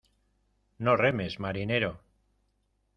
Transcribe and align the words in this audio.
No 0.87 0.95
remes, 1.03 1.37
marinero. 1.47 1.95